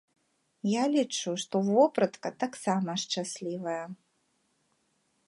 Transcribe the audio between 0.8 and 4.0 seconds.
лічу, што вопратка таксама шчаслівая.